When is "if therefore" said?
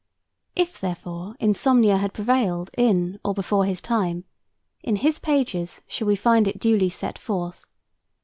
0.55-1.35